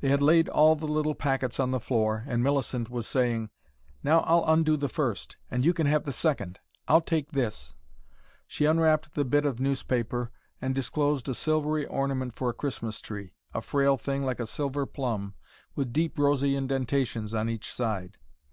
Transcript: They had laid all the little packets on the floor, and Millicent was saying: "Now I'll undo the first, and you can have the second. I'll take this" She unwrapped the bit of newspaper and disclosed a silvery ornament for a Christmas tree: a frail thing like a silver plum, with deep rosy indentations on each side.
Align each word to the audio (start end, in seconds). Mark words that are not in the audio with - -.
They 0.00 0.08
had 0.08 0.24
laid 0.24 0.48
all 0.48 0.74
the 0.74 0.88
little 0.88 1.14
packets 1.14 1.60
on 1.60 1.70
the 1.70 1.78
floor, 1.78 2.24
and 2.26 2.42
Millicent 2.42 2.90
was 2.90 3.06
saying: 3.06 3.50
"Now 4.02 4.22
I'll 4.22 4.42
undo 4.44 4.76
the 4.76 4.88
first, 4.88 5.36
and 5.52 5.64
you 5.64 5.72
can 5.72 5.86
have 5.86 6.02
the 6.02 6.10
second. 6.10 6.58
I'll 6.88 7.00
take 7.00 7.30
this" 7.30 7.76
She 8.48 8.64
unwrapped 8.64 9.14
the 9.14 9.24
bit 9.24 9.44
of 9.46 9.60
newspaper 9.60 10.32
and 10.60 10.74
disclosed 10.74 11.28
a 11.28 11.32
silvery 11.36 11.86
ornament 11.86 12.34
for 12.34 12.50
a 12.50 12.54
Christmas 12.54 13.00
tree: 13.00 13.34
a 13.54 13.62
frail 13.62 13.96
thing 13.96 14.24
like 14.24 14.40
a 14.40 14.46
silver 14.48 14.84
plum, 14.84 15.34
with 15.76 15.92
deep 15.92 16.18
rosy 16.18 16.56
indentations 16.56 17.32
on 17.32 17.48
each 17.48 17.72
side. 17.72 18.18